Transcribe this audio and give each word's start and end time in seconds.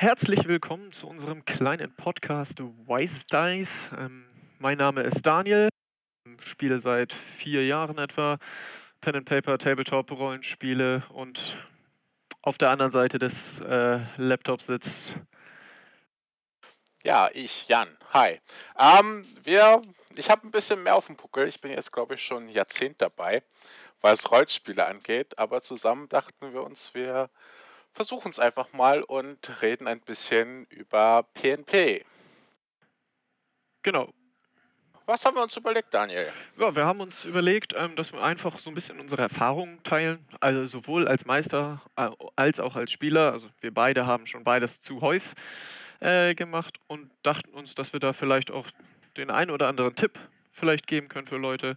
herzlich 0.00 0.48
willkommen 0.48 0.92
zu 0.92 1.06
unserem 1.06 1.44
kleinen 1.44 1.94
Podcast 1.94 2.58
Wise 2.58 3.26
Dice. 3.30 3.90
Ähm, 3.98 4.24
mein 4.58 4.78
Name 4.78 5.02
ist 5.02 5.26
Daniel, 5.26 5.68
spiele 6.38 6.78
seit 6.78 7.12
vier 7.12 7.66
Jahren 7.66 7.98
etwa 7.98 8.38
Pen 9.02 9.16
and 9.16 9.28
Paper, 9.28 9.58
Tabletop, 9.58 10.10
Rollenspiele 10.10 11.02
und 11.10 11.58
auf 12.40 12.56
der 12.56 12.70
anderen 12.70 12.92
Seite 12.92 13.18
des 13.18 13.60
äh, 13.60 13.98
Laptops 14.16 14.68
sitzt. 14.68 15.18
Ja, 17.02 17.28
ich, 17.34 17.68
Jan. 17.68 17.94
Hi. 18.10 18.40
Ähm, 18.78 19.26
wir, 19.42 19.82
ich 20.16 20.30
habe 20.30 20.48
ein 20.48 20.50
bisschen 20.50 20.82
mehr 20.82 20.94
auf 20.96 21.08
dem 21.08 21.18
Puckel. 21.18 21.46
Ich 21.46 21.60
bin 21.60 21.72
jetzt, 21.72 21.92
glaube 21.92 22.14
ich, 22.14 22.24
schon 22.24 22.44
ein 22.44 22.48
Jahrzehnt 22.48 23.02
dabei, 23.02 23.42
was 24.00 24.30
Rollenspiele 24.30 24.82
angeht. 24.82 25.38
Aber 25.38 25.60
zusammen 25.60 26.08
dachten 26.08 26.54
wir 26.54 26.62
uns, 26.62 26.94
wir 26.94 27.28
versuchen 28.00 28.30
es 28.30 28.38
einfach 28.38 28.72
mal 28.72 29.02
und 29.02 29.60
reden 29.60 29.86
ein 29.86 30.00
bisschen 30.00 30.64
über 30.70 31.22
PNP. 31.34 32.06
Genau. 33.82 34.08
Was 35.04 35.22
haben 35.22 35.36
wir 35.36 35.42
uns 35.42 35.54
überlegt, 35.54 35.92
Daniel? 35.92 36.32
Ja, 36.56 36.74
wir 36.74 36.86
haben 36.86 37.00
uns 37.00 37.26
überlegt, 37.26 37.74
ähm, 37.76 37.96
dass 37.96 38.14
wir 38.14 38.22
einfach 38.22 38.58
so 38.58 38.70
ein 38.70 38.74
bisschen 38.74 39.00
unsere 39.00 39.20
Erfahrungen 39.20 39.82
teilen. 39.82 40.26
Also 40.40 40.64
sowohl 40.66 41.08
als 41.08 41.26
Meister 41.26 41.82
äh, 41.96 42.08
als 42.36 42.58
auch 42.58 42.74
als 42.74 42.90
Spieler. 42.90 43.32
Also 43.32 43.48
wir 43.60 43.74
beide 43.74 44.06
haben 44.06 44.26
schon 44.26 44.44
beides 44.44 44.80
zu 44.80 45.02
häufig 45.02 45.34
äh, 46.00 46.34
gemacht 46.34 46.78
und 46.86 47.10
dachten 47.22 47.52
uns, 47.52 47.74
dass 47.74 47.92
wir 47.92 48.00
da 48.00 48.14
vielleicht 48.14 48.50
auch 48.50 48.66
den 49.18 49.30
einen 49.30 49.50
oder 49.50 49.68
anderen 49.68 49.94
Tipp 49.94 50.18
vielleicht 50.52 50.86
geben 50.86 51.08
können 51.08 51.26
für 51.26 51.36
Leute, 51.36 51.76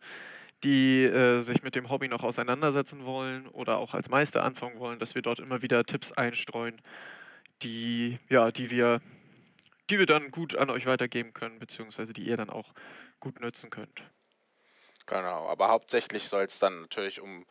die 0.64 1.03
äh, 1.03 1.42
sich 1.42 1.61
mit 1.61 1.75
dem 1.75 1.89
Hobby 1.89 2.08
noch 2.08 2.23
auseinandersetzen 2.23 3.06
wollen 3.06 3.47
oder 3.47 3.78
auch 3.78 3.94
als 3.94 4.09
Meister 4.09 4.44
anfangen 4.44 4.80
wollen, 4.80 5.00
dass 5.00 5.14
wir 5.14 5.22
dort 5.22 5.39
immer 5.39 5.61
wieder 5.61 5.83
Tipps 5.83 6.11
einstreuen, 6.14 6.81
die, 7.61 8.17
ja, 8.30 8.52
die 8.52 8.70
wir, 8.70 9.02
die 9.89 10.00
wir 10.00 10.05
dann 10.05 10.31
gut 10.31 10.55
an 10.55 10.70
euch 10.70 10.86
weitergeben 10.86 11.33
können, 11.33 11.59
beziehungsweise 11.59 12.14
die 12.14 12.23
ihr 12.23 12.38
dann 12.38 12.50
auch 12.50 12.73
gut 13.20 13.42
nutzen 13.42 13.70
könnt. 13.70 14.02
Genau, 15.05 15.47
aber 15.50 15.67
hauptsächlich 15.67 16.23
soll 16.23 16.44
es 16.44 16.59
dann 16.59 16.81
natürlich 16.81 17.20
um, 17.20 17.45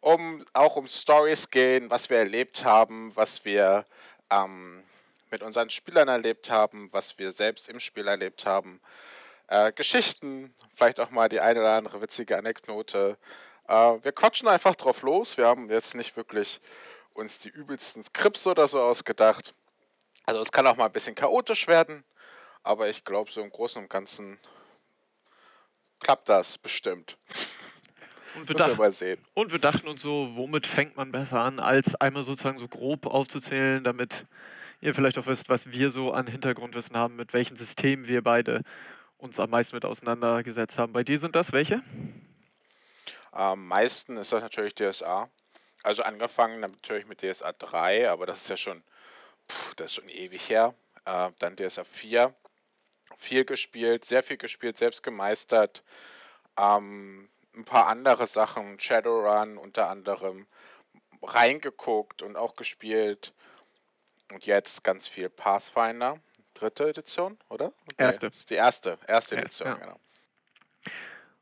um 0.00 0.44
auch 0.52 0.76
um 0.76 0.86
Stories 0.86 1.50
gehen, 1.50 1.90
was 1.90 2.08
wir 2.08 2.18
erlebt 2.18 2.64
haben, 2.64 3.10
was 3.16 3.44
wir 3.44 3.84
ähm, 4.30 4.84
mit 5.32 5.42
unseren 5.42 5.70
Spielern 5.70 6.06
erlebt 6.06 6.50
haben, 6.50 6.88
was 6.92 7.18
wir 7.18 7.32
selbst 7.32 7.68
im 7.68 7.80
Spiel 7.80 8.06
erlebt 8.06 8.46
haben 8.46 8.80
äh, 9.52 9.72
Geschichten, 9.72 10.54
vielleicht 10.76 10.98
auch 10.98 11.10
mal 11.10 11.28
die 11.28 11.40
eine 11.40 11.60
oder 11.60 11.74
andere 11.74 12.00
witzige 12.00 12.38
Anekdote. 12.38 13.18
Äh, 13.68 13.74
wir 13.74 14.12
quatschen 14.12 14.48
einfach 14.48 14.74
drauf 14.76 15.02
los. 15.02 15.36
Wir 15.36 15.46
haben 15.46 15.70
jetzt 15.70 15.94
nicht 15.94 16.16
wirklich 16.16 16.60
uns 17.12 17.38
die 17.40 17.50
übelsten 17.50 18.02
Skripts 18.02 18.46
oder 18.46 18.66
so 18.66 18.80
ausgedacht. 18.80 19.54
Also 20.24 20.40
es 20.40 20.52
kann 20.52 20.66
auch 20.66 20.76
mal 20.76 20.86
ein 20.86 20.92
bisschen 20.92 21.14
chaotisch 21.14 21.66
werden, 21.66 22.02
aber 22.62 22.88
ich 22.88 23.04
glaube, 23.04 23.30
so 23.30 23.42
im 23.42 23.50
Großen 23.50 23.82
und 23.82 23.90
Ganzen 23.90 24.38
klappt 26.00 26.30
das 26.30 26.56
bestimmt. 26.56 27.18
Und 28.34 28.48
wir, 28.48 28.56
dachten, 28.56 29.18
und 29.34 29.52
wir 29.52 29.58
dachten 29.58 29.86
uns 29.88 30.00
so, 30.00 30.30
womit 30.34 30.66
fängt 30.66 30.96
man 30.96 31.12
besser 31.12 31.40
an, 31.40 31.60
als 31.60 31.94
einmal 31.96 32.22
sozusagen 32.22 32.58
so 32.58 32.68
grob 32.68 33.04
aufzuzählen, 33.04 33.84
damit 33.84 34.24
ihr 34.80 34.94
vielleicht 34.94 35.18
auch 35.18 35.26
wisst, 35.26 35.50
was 35.50 35.70
wir 35.70 35.90
so 35.90 36.12
an 36.12 36.26
Hintergrundwissen 36.26 36.96
haben, 36.96 37.16
mit 37.16 37.34
welchen 37.34 37.56
Systemen 37.56 38.08
wir 38.08 38.22
beide 38.22 38.62
uns 39.22 39.38
am 39.38 39.50
meisten 39.50 39.76
mit 39.76 39.84
auseinandergesetzt 39.84 40.78
haben. 40.78 40.92
Bei 40.92 41.04
dir 41.04 41.18
sind 41.18 41.36
das 41.36 41.52
welche? 41.52 41.80
Am 43.30 43.66
meisten 43.66 44.16
ist 44.16 44.32
das 44.32 44.42
natürlich 44.42 44.74
DSA. 44.74 45.30
Also 45.84 46.02
angefangen 46.02 46.60
natürlich 46.60 47.06
mit 47.06 47.22
DSA 47.22 47.52
3, 47.52 48.10
aber 48.10 48.26
das 48.26 48.42
ist 48.42 48.48
ja 48.48 48.56
schon, 48.56 48.82
pff, 49.48 49.74
das 49.76 49.86
ist 49.86 49.94
schon 49.94 50.08
ewig 50.08 50.48
her. 50.48 50.74
Äh, 51.04 51.30
dann 51.38 51.56
DSA 51.56 51.84
4. 51.84 52.34
Viel 53.18 53.44
gespielt, 53.44 54.04
sehr 54.04 54.24
viel 54.24 54.36
gespielt, 54.38 54.76
selbst 54.76 55.04
gemeistert. 55.04 55.84
Ähm, 56.58 57.28
ein 57.54 57.64
paar 57.64 57.86
andere 57.86 58.26
Sachen, 58.26 58.80
Shadowrun 58.80 59.56
unter 59.56 59.88
anderem, 59.88 60.46
reingeguckt 61.22 62.22
und 62.22 62.36
auch 62.36 62.56
gespielt. 62.56 63.32
Und 64.32 64.46
jetzt 64.46 64.82
ganz 64.82 65.06
viel 65.06 65.30
Pathfinder 65.30 66.18
dritte 66.62 66.88
Edition, 66.88 67.36
oder? 67.48 67.72
Erste. 67.96 68.28
das 68.28 68.38
ist 68.38 68.50
die 68.50 68.54
erste, 68.54 68.98
erste 69.06 69.36
Edition, 69.36 69.68
ja. 69.68 69.74
genau. 69.74 70.00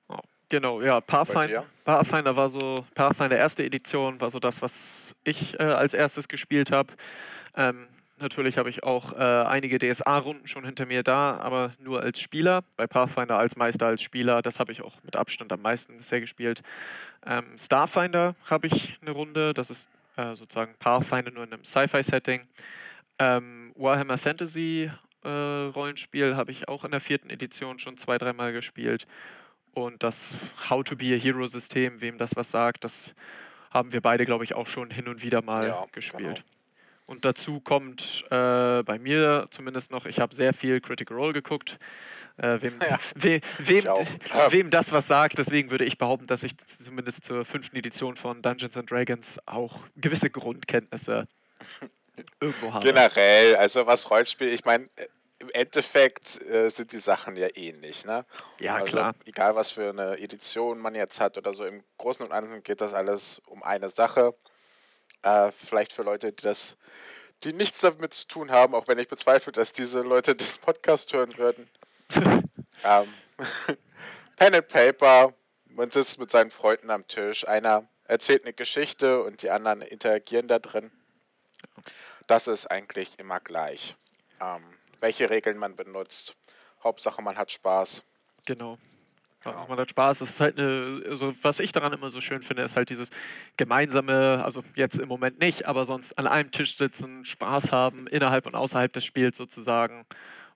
Oh, 0.09 0.19
genau, 0.49 0.81
ja, 0.81 1.01
Pathfinder, 1.01 1.67
Pathfinder 1.85 2.37
war 2.37 2.49
so, 2.49 2.85
Pathfinder 2.95 3.37
erste 3.37 3.65
Edition 3.65 4.21
war 4.21 4.31
so 4.31 4.39
das, 4.39 4.63
was 4.63 5.15
ich 5.25 5.59
äh, 5.59 5.63
als 5.63 5.95
erstes 5.95 6.29
gespielt 6.29 6.73
habe. 6.73 6.95
Ähm, 7.55 7.89
natürlich 8.19 8.59
habe 8.59 8.71
ich 8.71 8.83
auch 8.83 9.13
äh, 9.13 9.17
einige 9.17 9.79
DSA-Runden 9.79 10.47
schon 10.47 10.65
hinter 10.65 10.87
mir 10.87 11.03
da, 11.03 11.37
aber 11.39 11.73
nur 11.79 12.03
als 12.03 12.21
Spieler. 12.21 12.63
Bei 12.77 12.87
Pathfinder 12.87 13.39
als 13.39 13.57
Meister, 13.57 13.87
als 13.87 14.03
Spieler, 14.03 14.43
das 14.43 14.59
habe 14.59 14.73
ich 14.73 14.83
auch 14.83 14.95
mit 15.03 15.17
Abstand 15.17 15.53
am 15.53 15.63
meisten 15.63 15.99
bisher 15.99 16.21
gespielt. 16.21 16.63
Ähm, 17.27 17.57
Starfinder 17.59 18.35
habe 18.49 18.67
ich 18.67 18.99
eine 19.03 19.11
Runde, 19.11 19.53
das 19.53 19.71
ist 19.71 19.91
äh, 20.17 20.35
sozusagen 20.37 20.75
Pathfinder 20.79 21.31
nur 21.31 21.45
in 21.45 21.53
einem 21.53 21.65
Sci-Fi-Setting. 21.65 22.47
Ähm, 23.19 23.73
Warhammer 23.77 24.19
Fantasy 24.19 24.91
äh, 25.25 25.29
Rollenspiel 25.29 26.37
habe 26.37 26.51
ich 26.51 26.69
auch 26.69 26.85
in 26.85 26.91
der 26.91 27.01
vierten 27.01 27.31
Edition 27.31 27.79
schon 27.79 27.97
zwei, 27.97 28.19
dreimal 28.19 28.53
gespielt. 28.53 29.07
Und 29.73 30.03
das 30.03 30.37
How 30.69 30.83
to 30.83 30.97
be 30.97 31.15
a 31.15 31.19
Hero 31.19 31.47
System, 31.47 32.01
wem 32.01 32.19
das 32.19 32.35
was 32.37 32.51
sagt, 32.51 32.85
das 32.85 33.15
haben 33.71 33.93
wir 33.93 34.01
beide, 34.01 34.25
glaube 34.25 34.45
ich, 34.45 34.55
auch 34.55 34.67
schon 34.67 34.91
hin 34.91 35.07
und 35.07 35.23
wieder 35.23 35.43
mal 35.43 35.69
ja, 35.69 35.87
gespielt. 35.93 36.37
Genau. 36.37 36.47
Und 37.07 37.25
dazu 37.25 37.61
kommt 37.61 38.25
äh, 38.31 38.83
bei 38.83 38.99
mir 39.01 39.49
zumindest 39.51 39.91
noch, 39.91 40.07
ich 40.07 40.21
habe 40.21 40.35
sehr 40.35 40.55
viel 40.55 40.81
Critical 40.81 41.17
Role 41.17 41.33
geguckt. 41.33 41.79
Äh, 42.37 42.63
wem, 42.63 42.75
ja, 42.89 42.99
we, 43.15 43.41
wem, 43.59 43.85
wem, 44.51 44.71
das 44.71 44.93
was 44.93 45.07
sagt, 45.07 45.39
deswegen 45.39 45.71
würde 45.71 45.85
ich 45.85 45.99
behaupten, 45.99 46.27
dass 46.27 46.43
ich 46.43 46.57
zumindest 46.83 47.25
zur 47.25 47.45
fünften 47.45 47.77
Edition 47.77 48.17
von 48.17 48.43
Dungeons 48.43 48.77
and 48.77 48.91
Dragons 48.91 49.39
auch 49.47 49.81
gewisse 49.97 50.31
Grundkenntnisse 50.31 51.27
irgendwo 52.41 52.73
habe. 52.73 52.85
Generell, 52.85 53.57
also 53.57 53.87
was 53.87 54.11
Rollenspiel, 54.11 54.49
ich 54.49 54.65
meine, 54.65 54.89
im 55.41 55.51
Endeffekt 55.51 56.41
äh, 56.43 56.69
sind 56.69 56.93
die 56.93 57.01
Sachen 57.01 57.35
ja 57.35 57.49
ähnlich, 57.55 58.05
ne? 58.05 58.27
Ja, 58.59 58.77
also, 58.77 58.87
klar. 58.87 59.15
Egal, 59.25 59.57
was 59.57 59.71
für 59.71 59.89
eine 59.89 60.19
Edition 60.19 60.79
man 60.79 60.95
jetzt 60.95 61.19
hat 61.19 61.39
oder 61.39 61.55
so, 61.55 61.65
im 61.65 61.83
Großen 61.97 62.23
und 62.23 62.31
Ganzen 62.31 62.63
geht 62.63 62.83
das 62.83 62.93
alles 62.93 63.41
um 63.47 63.63
eine 63.63 63.89
Sache. 63.89 64.35
Äh, 65.23 65.51
vielleicht 65.67 65.95
für 65.95 66.03
Leute, 66.03 66.33
die 66.33 66.43
das, 66.43 66.77
die 67.43 67.55
nichts 67.55 67.81
damit 67.81 68.13
zu 68.13 68.29
tun 68.29 68.51
haben, 68.51 68.75
auch 68.75 68.87
wenn 68.87 68.99
ich 68.99 69.09
bezweifle, 69.09 69.53
dass 69.53 69.73
diese 69.73 70.03
Leute 70.03 70.37
diesen 70.37 70.61
Podcast 70.61 71.11
hören 71.13 71.37
würden. 71.39 71.71
ähm, 72.85 73.15
Pen 74.37 74.55
and 74.55 74.69
Paper, 74.69 75.33
man 75.65 75.91
sitzt 75.91 76.19
mit 76.19 76.31
seinen 76.31 76.51
Freunden 76.51 76.91
am 76.91 77.07
Tisch, 77.09 77.49
einer 77.49 77.89
erzählt 78.05 78.45
eine 78.45 78.53
Geschichte 78.53 79.23
und 79.23 79.41
die 79.41 79.51
anderen 79.51 79.81
interagieren 79.81 80.49
da 80.49 80.59
drin 80.59 80.91
das 82.27 82.47
ist 82.47 82.71
eigentlich 82.71 83.19
immer 83.19 83.41
gleich. 83.41 83.97
Ähm, 84.41 84.63
welche 85.01 85.31
Regeln 85.31 85.59
man 85.59 85.77
benutzt. 85.77 86.35
Hauptsache, 86.83 87.23
man 87.23 87.37
hat 87.37 87.51
Spaß. 87.51 88.03
Genau. 88.47 88.79
Ja. 89.45 89.67
Man 89.69 89.79
hat 89.79 89.91
Spaß. 89.91 90.19
Das 90.19 90.31
ist 90.31 90.41
halt 90.41 90.59
eine, 90.59 91.03
also 91.09 91.35
was 91.43 91.61
ich 91.61 91.73
daran 91.73 91.93
immer 91.93 92.11
so 92.11 92.21
schön 92.21 92.43
finde, 92.43 92.63
ist 92.63 92.77
halt 92.77 92.91
dieses 92.91 93.11
gemeinsame, 93.57 94.45
also 94.45 94.63
jetzt 94.75 94.99
im 94.99 95.09
Moment 95.09 95.41
nicht, 95.41 95.67
aber 95.67 95.87
sonst 95.87 96.19
an 96.19 96.27
einem 96.27 96.51
Tisch 96.51 96.77
sitzen, 96.77 97.25
Spaß 97.25 97.73
haben, 97.73 98.07
innerhalb 98.07 98.47
und 98.47 98.55
außerhalb 98.55 98.93
des 98.93 99.05
Spiels 99.05 99.37
sozusagen. 99.37 100.05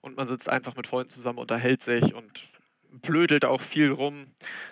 Und 0.01 0.17
man 0.17 0.27
sitzt 0.27 0.47
einfach 0.47 0.75
mit 0.75 0.87
Freunden 0.87 1.09
zusammen, 1.09 1.39
unterhält 1.39 1.81
sich 1.81 2.13
und 2.13 2.47
blödelt 3.01 3.45
auch 3.45 3.61
viel 3.61 3.91
rum. 3.91 4.27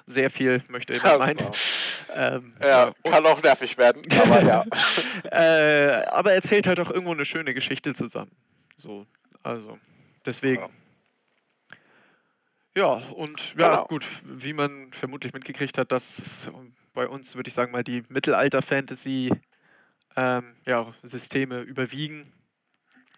Sehr 0.06 0.30
viel, 0.30 0.64
möchte 0.68 0.94
ich 0.94 1.04
ja, 1.04 1.18
meinen. 1.18 1.38
Genau. 1.38 1.52
Ähm, 2.14 2.54
ja, 2.62 2.68
ja, 2.68 2.94
kann 3.12 3.26
auch 3.26 3.42
nervig 3.42 3.78
werden, 3.78 4.02
aber 4.22 4.42
ja. 4.44 4.66
äh, 5.32 6.06
aber 6.06 6.34
erzählt 6.34 6.68
halt 6.68 6.80
auch 6.80 6.90
irgendwo 6.90 7.12
eine 7.12 7.26
schöne 7.26 7.54
Geschichte 7.54 7.94
zusammen. 7.94 8.32
So, 8.78 9.06
also, 9.44 9.78
deswegen. 10.26 10.62
Ja. 10.62 10.70
Ja, 12.76 12.94
und 12.94 13.54
ja, 13.56 13.70
genau. 13.70 13.86
gut, 13.86 14.04
wie 14.24 14.54
man 14.54 14.92
vermutlich 14.94 15.32
mitgekriegt 15.32 15.78
hat, 15.78 15.92
dass 15.92 16.50
bei 16.96 17.08
uns, 17.08 17.36
würde 17.36 17.48
ich 17.48 17.54
sagen, 17.54 17.72
mal 17.72 17.84
die 17.84 18.04
Mittelalter-Fantasy 18.10 19.32
ähm, 20.16 20.56
ja, 20.66 20.94
Systeme 21.04 21.62
überwiegen. 21.62 22.34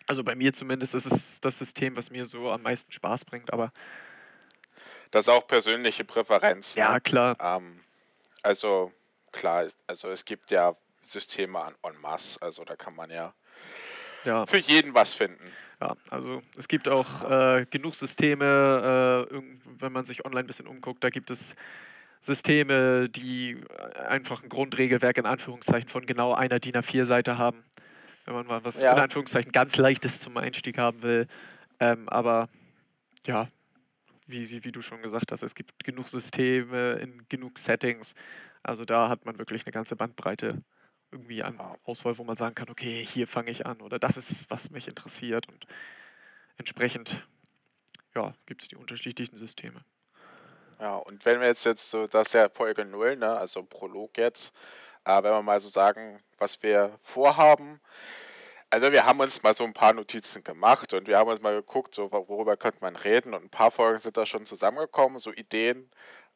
Also 0.08 0.24
bei 0.24 0.36
mir 0.36 0.54
zumindest 0.54 0.94
ist 0.94 1.06
es 1.06 1.42
das 1.42 1.58
System, 1.58 1.96
was 1.96 2.12
mir 2.12 2.26
so 2.26 2.52
am 2.52 2.62
meisten 2.62 2.92
Spaß 2.92 3.26
bringt, 3.26 3.52
aber 3.52 3.72
das 5.16 5.28
ist 5.28 5.30
auch 5.30 5.48
persönliche 5.48 6.04
Präferenz. 6.04 6.76
Ja, 6.76 6.92
ne? 6.92 7.00
klar. 7.00 7.38
Ähm, 7.40 7.80
also 8.44 8.92
klar, 9.32 9.68
also 9.88 10.10
es 10.10 10.26
gibt 10.26 10.52
ja 10.52 10.76
Systeme 11.06 11.58
an 11.58 11.74
en 11.84 12.02
masse, 12.02 12.42
also 12.42 12.66
da 12.66 12.76
kann 12.76 12.96
man 12.96 13.10
ja, 13.10 13.34
ja. 14.26 14.46
für 14.46 14.58
jeden 14.58 14.94
was 14.94 15.14
finden. 15.14 15.54
Ja, 15.80 15.96
also 16.10 16.42
es 16.58 16.68
gibt 16.68 16.90
auch 16.90 17.32
äh, 17.32 17.66
genug 17.70 17.96
Systeme, 17.96 19.30
äh, 19.32 19.42
wenn 19.80 19.94
man 19.94 20.04
sich 20.04 20.26
online 20.26 20.42
ein 20.42 20.48
bisschen 20.48 20.68
umguckt, 20.68 21.02
da 21.02 21.10
gibt 21.10 21.32
es 21.32 21.56
Systeme, 22.20 23.08
die 23.08 23.62
einfach 24.10 24.44
ein 24.44 24.50
Grundregelwerk 24.50 25.18
in 25.18 25.26
Anführungszeichen 25.26 25.88
von 25.88 26.06
genau 26.06 26.34
einer 26.34 26.60
DIN 26.60 26.76
A4-Seite 26.76 27.38
haben. 27.38 27.64
wenn 28.26 28.34
man 28.34 28.48
mal 28.48 28.66
was 28.66 28.82
ja. 28.82 28.92
in 28.92 29.00
Anführungszeichen 29.00 29.54
ganz 29.54 29.78
Leichtes 29.78 30.20
zum 30.20 30.36
Einstieg 30.36 30.78
haben 30.78 31.04
will. 31.04 31.30
Ähm, 31.80 32.10
aber 32.10 32.50
ja, 33.26 33.48
wie, 34.28 34.64
wie 34.64 34.72
du 34.72 34.82
schon 34.82 35.02
gesagt 35.02 35.32
hast, 35.32 35.44
es 35.44 35.56
gibt 35.56 35.84
genug 35.84 36.10
Systeme 36.10 36.94
in 36.96 37.28
genug 37.30 37.60
Settings. 37.60 38.14
Also 38.64 38.86
da 38.86 39.10
hat 39.10 39.26
man 39.26 39.38
wirklich 39.38 39.66
eine 39.66 39.72
ganze 39.72 39.96
Bandbreite 39.96 40.64
irgendwie 41.12 41.44
an 41.44 41.60
Auswahl, 41.84 42.18
wo 42.18 42.24
man 42.24 42.36
sagen 42.36 42.56
kann, 42.56 42.70
okay, 42.70 43.06
hier 43.06 43.28
fange 43.28 43.52
ich 43.52 43.66
an 43.66 43.82
oder 43.82 44.00
das 44.00 44.18
ist, 44.18 44.50
was 44.50 44.72
mich 44.72 44.88
interessiert 44.88 45.48
und 45.48 45.66
entsprechend 46.58 47.26
ja, 48.16 48.34
gibt 48.46 48.64
es 48.64 48.68
die 48.70 48.76
unterschiedlichen 48.76 49.38
Systeme. 49.38 49.84
Ja, 50.80 50.96
und 50.98 51.24
wenn 51.26 51.40
wir 51.40 51.48
jetzt, 51.48 51.66
jetzt 51.66 51.90
so, 51.90 52.08
das 52.08 52.28
ist 52.28 52.34
ja 52.34 52.50
Folge 52.50 52.86
0, 52.86 53.18
ne, 53.18 53.38
also 53.38 53.64
Prolog 53.64 54.18
jetzt, 54.18 54.54
äh, 55.06 55.24
wenn 55.24 55.32
wir 55.32 55.42
mal 55.42 55.62
so 55.62 55.70
sagen, 55.70 56.22
was 56.38 56.62
wir 56.64 57.00
vorhaben, 57.04 57.80
also 58.76 58.92
wir 58.92 59.06
haben 59.06 59.22
uns 59.22 59.42
mal 59.42 59.56
so 59.56 59.64
ein 59.64 59.72
paar 59.72 59.94
Notizen 59.94 60.44
gemacht 60.44 60.94
und 60.94 61.08
wir 61.08 61.18
haben 61.18 61.30
uns 61.30 61.40
mal 61.42 61.56
geguckt, 61.56 61.96
so 61.96 62.12
worüber 62.12 62.58
könnte 62.58 62.80
man 62.82 62.98
reden 62.98 63.34
und 63.34 63.46
ein 63.46 63.50
paar 63.50 63.72
Folgen 63.72 64.02
sind 64.02 64.18
da 64.18 64.26
schon 64.26 64.46
zusammengekommen, 64.46 65.20
so 65.20 65.32
Ideen, 65.32 65.90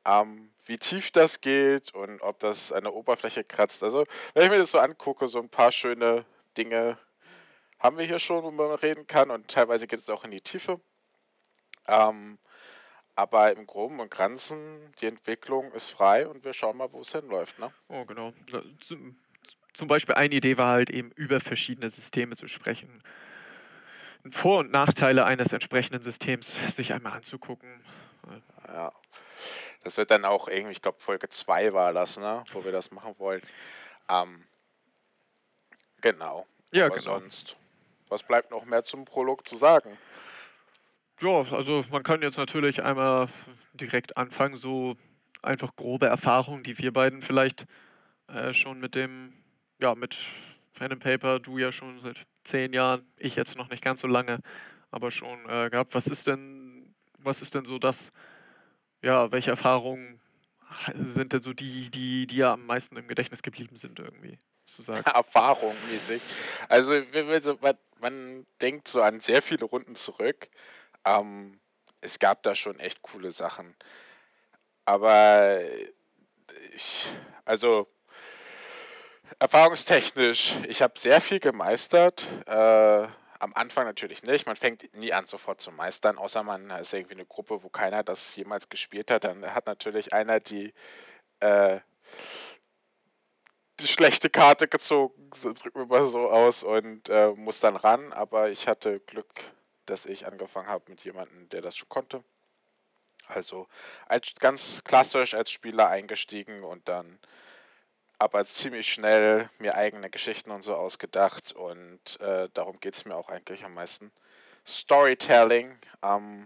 ähm, 0.06 0.50
wie 0.66 0.78
tief 0.78 1.12
das 1.12 1.42
geht 1.42 1.94
und 1.94 2.22
ob 2.22 2.40
das 2.40 2.72
an 2.72 2.86
der 2.86 2.94
Oberfläche 2.94 3.44
kratzt. 3.44 3.84
Also 3.84 4.06
wenn 4.34 4.44
ich 4.44 4.50
mir 4.50 4.58
das 4.58 4.72
so 4.72 4.80
angucke, 4.80 5.28
so 5.28 5.40
ein 5.40 5.50
paar 5.50 5.74
schöne 5.74 6.24
Dinge 6.56 6.98
haben 7.78 7.98
wir 7.98 8.06
hier 8.06 8.20
schon, 8.20 8.42
wo 8.42 8.52
man 8.52 8.72
reden 8.76 9.06
kann 9.06 9.32
und 9.32 9.50
teilweise 9.50 9.86
geht 9.86 10.00
es 10.00 10.10
auch 10.10 10.24
in 10.24 10.32
die 10.32 10.40
Tiefe. 10.40 10.80
Ähm, 11.90 12.40
aber 13.16 13.52
im 13.52 13.68
Groben 13.68 14.00
und 14.00 14.12
Ganzen, 14.12 14.94
die 15.02 15.08
Entwicklung 15.08 15.74
ist 15.74 15.90
frei 15.92 16.26
und 16.26 16.46
wir 16.46 16.54
schauen 16.54 16.78
mal, 16.78 16.94
wo 16.94 17.02
es 17.02 17.12
hinläuft. 17.12 17.60
Ne? 17.60 17.74
Oh, 17.90 18.06
genau. 18.06 18.32
Zum 19.74 19.88
Beispiel 19.88 20.16
eine 20.16 20.36
Idee 20.36 20.58
war 20.58 20.72
halt 20.72 20.90
eben 20.90 21.12
über 21.12 21.40
verschiedene 21.40 21.90
Systeme 21.90 22.36
zu 22.36 22.48
sprechen. 22.48 23.04
Vor- 24.32 24.60
und 24.60 24.72
Nachteile 24.72 25.26
eines 25.26 25.54
entsprechenden 25.54 26.02
Systems 26.02 26.54
sich 26.76 26.94
einmal 26.94 27.14
anzugucken. 27.14 27.82
Ja. 28.68 28.92
Das 29.84 29.96
wird 29.96 30.12
dann 30.12 30.26
auch 30.26 30.48
irgendwie, 30.48 30.74
ich 30.74 30.82
glaube 30.82 31.00
Folge 31.00 31.30
2 31.30 31.74
war 31.74 31.94
das, 31.94 32.18
ne? 32.18 32.44
Wo 32.52 32.66
wir 32.66 32.72
das 32.72 32.92
machen 32.92 33.16
wollen. 33.18 33.42
Ähm, 34.10 34.44
genau. 36.02 36.46
Ja, 36.72 36.88
Aber 36.88 36.98
genau. 36.98 37.20
Sonst, 37.20 37.56
was 38.10 38.24
bleibt 38.24 38.52
noch 38.52 38.66
mehr 38.66 38.84
zum 38.84 39.06
Prolog 39.06 39.48
zu 39.48 39.56
sagen? 39.56 39.98
Ja, 41.22 41.44
also 41.52 41.86
man 41.90 42.04
kann 42.04 42.22
jetzt 42.22 42.38
natürlich 42.38 42.82
einmal 42.84 43.30
direkt 43.74 44.18
anfangen, 44.18 44.56
so 44.56 44.98
einfach 45.42 45.76
grobe 45.76 46.08
Erfahrungen, 46.08 46.64
die 46.64 46.78
wir 46.78 46.92
beiden 46.92 47.22
vielleicht 47.22 47.66
äh, 48.28 48.54
schon 48.54 48.80
mit 48.80 48.96
dem 48.96 49.34
ja, 49.80 49.96
mit 49.96 50.16
Pen 50.74 50.92
and 50.92 51.04
Paper, 51.04 51.40
du 51.40 51.58
ja 51.58 51.72
schon 51.72 52.00
seit 52.02 52.18
zehn 52.44 52.74
Jahren, 52.74 53.06
ich 53.18 53.36
jetzt 53.36 53.56
noch 53.56 53.70
nicht 53.70 53.84
ganz 53.84 54.02
so 54.02 54.08
lange, 54.08 54.40
aber 54.92 55.12
schon 55.12 55.48
äh, 55.50 55.70
gehabt. 55.70 55.94
Was 55.96 56.08
ist 56.08 56.28
denn, 56.28 56.94
was 57.18 57.42
ist 57.42 57.56
denn 57.56 57.66
so 57.66 57.80
das, 57.80 58.12
ja, 59.02 59.32
welche 59.32 59.52
Erfahrungen 59.52 60.20
sind 60.96 61.34
denn 61.34 61.42
so 61.42 61.54
die, 61.54 61.90
die, 61.90 62.28
die 62.28 62.38
ja 62.38 62.54
am 62.54 62.66
meisten 62.66 62.96
im 62.96 63.08
Gedächtnis 63.08 63.42
geblieben 63.42 63.76
sind 63.76 64.00
irgendwie? 64.00 64.38
Du. 64.78 64.92
Erfahrung 64.94 65.76
mäßig. 65.90 66.22
Also 66.68 66.92
man, 67.62 67.78
man 68.00 68.46
denkt 68.62 68.88
so 68.88 69.02
an 69.02 69.20
sehr 69.20 69.42
viele 69.42 69.66
Runden 69.66 69.96
zurück. 69.96 70.50
Ähm, 71.06 71.60
es 72.02 72.20
gab 72.20 72.44
da 72.44 72.56
schon 72.56 72.80
echt 72.80 73.02
coole 73.02 73.32
Sachen. 73.32 73.76
Aber 74.86 75.62
ich, 76.74 77.08
also 77.46 77.88
Erfahrungstechnisch, 79.38 80.56
ich 80.68 80.82
habe 80.82 80.98
sehr 81.00 81.22
viel 81.22 81.40
gemeistert. 81.40 82.28
Äh, 82.48 83.08
am 83.40 83.54
Anfang 83.54 83.86
natürlich 83.86 84.24
nicht. 84.24 84.46
Man 84.46 84.56
fängt 84.56 84.94
nie 84.94 85.14
an, 85.14 85.26
sofort 85.26 85.62
zu 85.62 85.72
meistern, 85.72 86.18
außer 86.18 86.44
man 86.44 86.70
ist 86.72 86.94
irgendwie 86.94 87.14
eine 87.14 87.26
Gruppe, 87.26 87.64
wo 87.64 87.70
keiner 87.70 88.04
das 88.04 88.36
jemals 88.36 88.68
gespielt 88.70 89.10
hat. 89.12 89.24
Dann 89.24 89.54
hat 89.54 89.66
natürlich 89.66 90.14
einer 90.14 90.40
die, 90.40 90.74
äh, 91.40 91.80
die 93.80 93.88
schlechte 93.88 94.30
Karte 94.30 94.68
gezogen, 94.68 95.30
drücken 95.42 95.80
wir 95.80 95.86
mal 95.86 96.10
so 96.10 96.30
aus, 96.30 96.64
und 96.64 97.08
äh, 97.10 97.30
muss 97.30 97.60
dann 97.60 97.76
ran. 97.76 98.12
Aber 98.12 98.50
ich 98.50 98.68
hatte 98.68 99.00
Glück, 99.00 99.34
dass 99.86 100.06
ich 100.06 100.26
angefangen 100.26 100.68
habe 100.68 100.90
mit 100.90 101.02
jemandem, 101.02 101.48
der 101.50 101.62
das 101.62 101.78
schon 101.78 101.90
konnte. 101.90 102.24
Also 103.28 103.68
als 104.08 104.34
ganz 104.40 104.84
klassisch 104.84 105.36
als 105.36 105.52
Spieler 105.52 105.88
eingestiegen 105.88 106.64
und 106.64 106.90
dann 106.90 107.20
aber 108.20 108.46
ziemlich 108.46 108.92
schnell 108.92 109.50
mir 109.60 109.76
eigene 109.76 110.10
Geschichten 110.10 110.52
und 110.52 110.62
so 110.62 110.76
ausgedacht 110.76 111.54
und 111.54 112.20
äh, 112.20 112.50
darum 112.54 112.80
geht 112.82 112.96
es 112.96 113.06
mir 113.06 113.16
auch 113.16 113.30
eigentlich 113.30 113.64
am 113.64 113.74
meisten. 113.74 114.12
Storytelling, 114.68 115.78
ähm, 116.04 116.46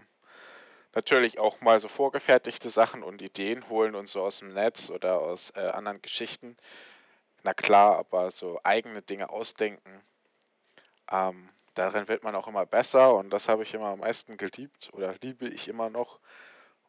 natürlich 0.94 1.38
auch 1.40 1.60
mal 1.60 1.80
so 1.80 1.88
vorgefertigte 1.88 2.70
Sachen 2.70 3.02
und 3.02 3.20
Ideen 3.20 3.68
holen 3.68 3.96
und 3.96 4.08
so 4.08 4.22
aus 4.22 4.38
dem 4.38 4.54
Netz 4.54 4.88
oder 4.88 5.20
aus 5.20 5.50
äh, 5.56 5.60
anderen 5.60 6.00
Geschichten. 6.00 6.56
Na 7.42 7.54
klar, 7.54 7.98
aber 7.98 8.30
so 8.30 8.60
eigene 8.62 9.02
Dinge 9.02 9.28
ausdenken, 9.28 10.00
ähm, 11.10 11.50
darin 11.74 12.06
wird 12.06 12.22
man 12.22 12.36
auch 12.36 12.46
immer 12.46 12.66
besser 12.66 13.14
und 13.16 13.30
das 13.30 13.48
habe 13.48 13.64
ich 13.64 13.74
immer 13.74 13.88
am 13.88 13.98
meisten 13.98 14.36
geliebt 14.36 14.90
oder 14.92 15.16
liebe 15.20 15.48
ich 15.48 15.66
immer 15.66 15.90
noch. 15.90 16.20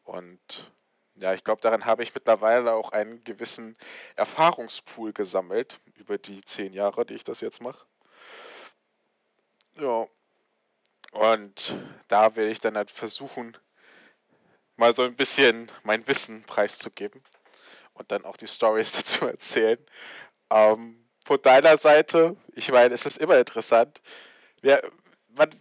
Und 0.04 0.72
ja, 1.16 1.32
ich 1.34 1.44
glaube, 1.44 1.62
daran 1.62 1.84
habe 1.86 2.02
ich 2.02 2.14
mittlerweile 2.14 2.72
auch 2.74 2.92
einen 2.92 3.24
gewissen 3.24 3.76
Erfahrungspool 4.16 5.12
gesammelt 5.12 5.80
über 5.94 6.18
die 6.18 6.42
zehn 6.44 6.72
Jahre, 6.72 7.06
die 7.06 7.14
ich 7.14 7.24
das 7.24 7.40
jetzt 7.40 7.60
mache. 7.60 7.86
Ja. 9.78 10.06
Und 11.12 11.76
da 12.08 12.36
will 12.36 12.48
ich 12.48 12.60
dann 12.60 12.76
halt 12.76 12.90
versuchen, 12.90 13.56
mal 14.76 14.94
so 14.94 15.02
ein 15.02 15.16
bisschen 15.16 15.70
mein 15.82 16.06
Wissen 16.06 16.42
preiszugeben 16.42 17.22
und 17.94 18.10
dann 18.12 18.24
auch 18.24 18.36
die 18.36 18.48
Stories 18.48 18.92
dazu 18.92 19.26
erzählen. 19.26 19.78
Ähm, 20.50 21.06
von 21.24 21.40
deiner 21.40 21.78
Seite, 21.78 22.36
ich 22.54 22.70
meine, 22.70 22.94
es 22.94 23.06
ist 23.06 23.18
immer 23.18 23.38
interessant. 23.38 24.00
Wer, 24.60 24.82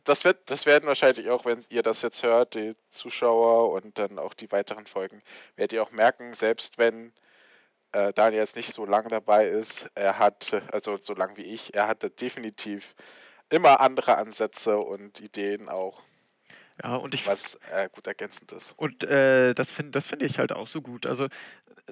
das 0.05 0.23
wird, 0.23 0.49
das 0.49 0.65
werden 0.65 0.87
wahrscheinlich 0.87 1.29
auch, 1.29 1.45
wenn 1.45 1.65
ihr 1.69 1.83
das 1.83 2.01
jetzt 2.01 2.23
hört, 2.23 2.53
die 2.53 2.75
Zuschauer 2.91 3.71
und 3.71 3.97
dann 3.97 4.19
auch 4.19 4.33
die 4.33 4.51
weiteren 4.51 4.87
Folgen, 4.87 5.21
werdet 5.55 5.73
ihr 5.73 5.83
auch 5.83 5.91
merken, 5.91 6.33
selbst 6.33 6.77
wenn 6.77 7.13
äh, 7.91 8.13
Daniel 8.13 8.41
jetzt 8.41 8.55
nicht 8.55 8.73
so 8.73 8.85
lange 8.85 9.09
dabei 9.09 9.47
ist, 9.47 9.89
er 9.95 10.19
hat, 10.19 10.53
also 10.71 10.97
so 10.97 11.13
lang 11.13 11.37
wie 11.37 11.43
ich, 11.43 11.73
er 11.73 11.87
hatte 11.87 12.09
definitiv 12.09 12.95
immer 13.49 13.79
andere 13.79 14.17
Ansätze 14.17 14.77
und 14.77 15.19
Ideen 15.19 15.69
auch. 15.69 16.01
Ja, 16.83 16.95
und 16.95 17.13
ich. 17.13 17.25
Was 17.25 17.57
äh, 17.71 17.87
gut 17.89 18.05
ergänzend 18.05 18.51
ist. 18.51 18.73
Und 18.77 19.03
äh, 19.03 19.53
das 19.53 19.71
finde 19.71 19.91
das 19.91 20.07
find 20.07 20.21
ich 20.21 20.39
halt 20.39 20.51
auch 20.51 20.67
so 20.67 20.81
gut. 20.81 21.05
Also, 21.05 21.27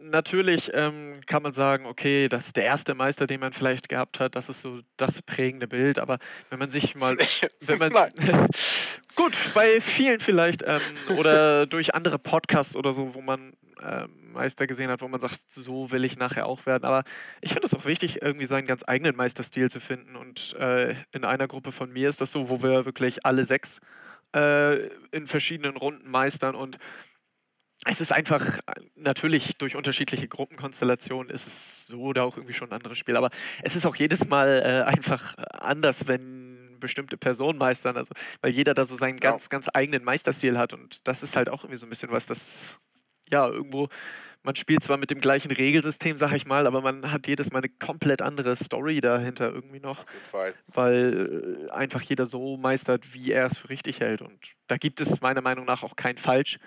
natürlich 0.02 0.72
ähm, 0.74 1.22
kann 1.26 1.44
man 1.44 1.54
sagen, 1.54 1.86
okay, 1.86 2.28
das 2.28 2.48
ist 2.48 2.58
der 2.58 2.66
erste 2.66 2.94
Meister, 2.94 3.26
den 3.26 3.40
man 3.40 3.54
vielleicht 3.54 3.88
gehabt 3.88 4.20
hat, 4.20 4.36
das 4.36 4.50
ist 4.50 4.62
so 4.62 4.82
das 4.98 5.22
prägende 5.22 5.68
Bild. 5.68 6.00
Aber 6.00 6.20
wenn 6.50 6.60
man 6.60 6.70
sich 6.70 6.96
mal. 6.96 7.18
wenn 7.62 7.78
man, 7.78 7.94
gut, 9.16 9.38
bei 9.54 9.80
vielen 9.80 10.20
vielleicht. 10.20 10.64
Ähm, 10.64 10.82
oder 11.18 11.66
durch 11.66 11.96
andere 11.96 12.20
Podcasts 12.20 12.76
oder 12.76 12.94
so, 12.94 13.16
wo 13.16 13.22
man 13.22 13.54
äh, 13.82 14.08
Meister 14.34 14.68
gesehen 14.68 14.90
hat, 14.90 15.02
wo 15.02 15.08
man 15.08 15.22
sagt, 15.22 15.40
so 15.48 15.92
will 15.92 16.04
ich 16.04 16.18
nachher 16.18 16.46
auch 16.46 16.66
werden. 16.66 16.84
Aber 16.84 17.04
ich 17.42 17.54
finde 17.54 17.68
es 17.68 17.74
auch 17.74 17.86
wichtig, 17.86 18.22
irgendwie 18.22 18.48
seinen 18.48 18.68
ganz 18.68 18.84
eigenen 18.86 19.16
Meisterstil 19.16 19.70
zu 19.70 19.80
finden. 19.80 20.16
Und 20.18 20.56
äh, 20.60 20.96
in 21.12 21.24
einer 21.24 21.48
Gruppe 21.48 21.72
von 21.72 21.92
mir 21.92 22.10
ist 22.10 22.20
das 22.20 22.32
so, 22.32 22.50
wo 22.50 22.62
wir 22.62 22.86
wirklich 22.86 23.26
alle 23.26 23.46
sechs 23.46 23.80
äh, 24.34 24.88
in 25.12 25.28
verschiedenen 25.28 25.78
Runden 25.78 26.10
meistern 26.10 26.56
und 26.56 26.78
es 27.86 28.00
ist 28.00 28.14
einfach, 28.14 28.60
natürlich 28.96 29.58
durch 29.58 29.76
unterschiedliche 29.76 30.28
Gruppenkonstellationen 30.28 31.30
ist 31.30 31.48
es 31.48 31.88
so 31.88 32.00
oder 32.02 32.24
auch 32.24 32.38
irgendwie 32.38 32.54
schon 32.54 32.70
ein 32.70 32.78
anderes 32.78 32.98
Spiel, 32.98 33.18
aber 33.18 33.30
es 33.62 33.76
ist 33.76 33.86
auch 33.86 33.96
jedes 33.96 34.26
Mal 34.26 34.62
äh, 34.64 34.90
einfach 34.90 35.36
anders, 35.38 36.08
wenn 36.08 36.80
bestimmte 36.80 37.18
Personen 37.18 37.58
meistern, 37.58 37.98
also 37.98 38.14
weil 38.42 38.52
jeder 38.52 38.74
da 38.74 38.86
so 38.86 38.96
seinen 38.96 39.18
ja. 39.18 39.32
ganz, 39.32 39.50
ganz 39.50 39.70
eigenen 39.74 40.04
Meisterstil 40.04 40.58
hat 40.58 40.74
und 40.74 41.02
das 41.06 41.24
ist 41.24 41.36
halt 41.36 41.50
auch 41.50 41.64
irgendwie 41.64 41.78
so 41.78 41.86
ein 41.86 41.90
bisschen 41.90 42.12
was, 42.12 42.26
das 42.26 42.78
ja 43.32 43.48
irgendwo 43.48 43.90
man 44.44 44.56
spielt 44.56 44.84
zwar 44.84 44.98
mit 44.98 45.10
dem 45.10 45.22
gleichen 45.22 45.52
Regelsystem, 45.52 46.18
sag 46.18 46.34
ich 46.34 46.46
mal, 46.46 46.68
aber 46.68 46.82
man 46.82 47.12
hat 47.12 47.28
jedes 47.28 47.52
Mal 47.52 47.60
eine 47.60 47.70
komplett 47.70 48.22
andere 48.22 48.56
Story 48.56 49.00
dahinter 49.02 49.52
irgendwie 49.52 49.80
noch. 49.80 50.06
Weil 50.68 51.68
äh, 51.68 51.72
einfach 51.72 52.02
jeder 52.02 52.28
so 52.28 52.58
meistert, 52.58 53.14
wie 53.14 53.32
er 53.32 53.48
es 53.48 53.58
für 53.58 53.70
richtig 53.70 54.02
hält. 54.02 54.22
Und 54.22 54.40
da 54.68 54.78
gibt 54.78 55.02
es 55.02 55.22
meiner 55.22 55.42
Meinung 55.42 55.66
nach 55.66 55.84
auch 55.84 55.96
kein 55.96 56.18
Falsch, 56.18 56.60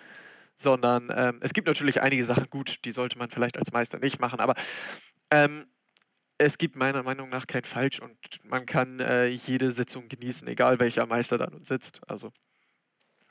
sondern 0.56 1.12
ähm, 1.14 1.38
es 1.42 1.52
gibt 1.52 1.68
natürlich 1.68 2.00
einige 2.00 2.25
Sachen 2.25 2.49
gut, 2.49 2.78
die 2.85 2.92
sollte 2.92 3.18
man 3.18 3.30
vielleicht 3.30 3.59
als 3.59 3.73
Meister 3.73 3.99
nicht 3.99 4.21
machen, 4.21 4.40
aber 4.40 4.54
ähm, 5.30 5.66
es 6.38 6.59
gibt 6.59 6.76
meiner 6.76 7.02
Meinung 7.02 7.28
nach 7.28 7.47
kein 7.47 7.64
Falsch 7.64 8.00
und 8.00 8.16
man 8.42 8.66
kann 8.66 9.00
äh, 9.00 9.26
jede 9.26 9.71
Sitzung 9.73 10.09
genießen, 10.09 10.47
egal 10.49 10.78
welcher 10.78 11.06
Meister 11.06 11.38
da 11.38 11.49
nun 11.49 11.64
sitzt. 11.64 12.00
Also. 12.06 12.33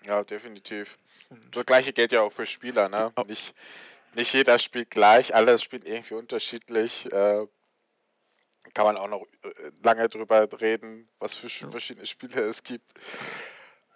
Ja, 0.03 0.23
definitiv. 0.23 0.97
Und 1.29 1.55
das 1.55 1.65
gleiche 1.65 1.93
gilt 1.93 2.11
ja 2.11 2.21
auch 2.21 2.33
für 2.33 2.45
Spieler, 2.45 2.89
ne? 2.89 3.11
Oh. 3.15 3.23
Nicht, 3.27 3.53
nicht 4.15 4.33
jeder 4.33 4.59
spielt 4.59 4.91
gleich, 4.91 5.33
alles 5.35 5.61
spielt 5.61 5.85
irgendwie 5.85 6.15
unterschiedlich. 6.15 7.05
Äh, 7.11 7.47
Kann 8.73 8.85
man 8.85 8.97
auch 8.97 9.07
noch 9.07 9.25
äh, 9.43 9.71
lange 9.83 10.09
drüber 10.09 10.47
reden, 10.59 11.09
was 11.19 11.35
für 11.35 11.49
verschiedene 11.49 12.07
Spiele 12.07 12.41
es 12.41 12.63
gibt. 12.63 12.91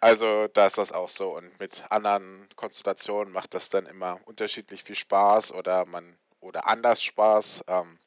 Also 0.02 0.48
da 0.48 0.68
ist 0.68 0.78
das 0.78 0.92
auch 0.92 1.10
so. 1.10 1.36
Und 1.36 1.60
mit 1.60 1.84
anderen 1.90 2.48
Konstellationen 2.56 3.34
macht 3.34 3.54
das 3.54 3.70
dann 3.70 3.86
immer 3.86 4.20
unterschiedlich 4.26 4.84
viel 4.84 4.96
Spaß 4.96 5.52
oder 5.52 5.86
man 5.86 6.18
oder 6.40 6.68
anders 6.68 7.04
Spaß. 7.04 7.64
Ähm, 7.68 8.00